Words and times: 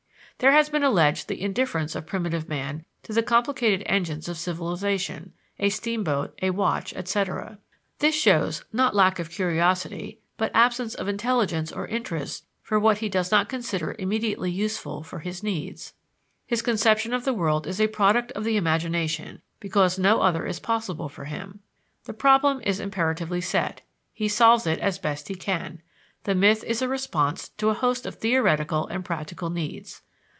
There 0.37 0.53
has 0.53 0.69
been 0.69 0.81
alleged 0.81 1.27
the 1.27 1.39
indifference 1.39 1.93
of 1.93 2.07
primitive 2.07 2.49
man 2.49 2.83
to 3.03 3.13
the 3.13 3.21
complicated 3.21 3.83
engines 3.85 4.27
of 4.27 4.39
civilization 4.39 5.33
(a 5.59 5.69
steamboat, 5.69 6.33
a 6.41 6.49
watch, 6.49 6.95
etc.). 6.95 7.59
This 7.99 8.15
shows, 8.15 8.63
not 8.73 8.95
lack 8.95 9.19
of 9.19 9.29
curiosity, 9.29 10.17
but 10.37 10.49
absence 10.55 10.95
of 10.95 11.07
intelligence 11.07 11.71
or 11.71 11.85
interest 11.85 12.43
for 12.63 12.79
what 12.79 12.97
he 12.99 13.07
does 13.07 13.29
not 13.29 13.49
consider 13.49 13.95
immediately 13.99 14.49
useful 14.49 15.03
for 15.03 15.19
his 15.19 15.43
needs. 15.43 15.93
His 16.47 16.63
conception 16.63 17.13
of 17.13 17.23
the 17.23 17.35
world 17.35 17.67
is 17.67 17.79
a 17.79 17.85
product 17.85 18.31
of 18.31 18.43
the 18.43 18.57
imagination, 18.57 19.43
because 19.59 19.99
no 19.99 20.21
other 20.21 20.47
is 20.47 20.59
possible 20.59 21.07
for 21.07 21.25
him. 21.25 21.59
The 22.05 22.13
problem 22.15 22.61
is 22.63 22.79
imperatively 22.79 23.41
set, 23.41 23.81
he 24.11 24.27
solves 24.27 24.65
it 24.65 24.79
as 24.79 24.97
best 24.97 25.27
he 25.27 25.35
can; 25.35 25.83
the 26.23 26.33
myth 26.33 26.63
is 26.63 26.81
a 26.81 26.87
response 26.89 27.47
to 27.59 27.69
a 27.69 27.75
host 27.75 28.07
of 28.07 28.15
theoretical 28.15 28.87
and 28.87 29.05
practical 29.05 29.51
needs. 29.51 30.01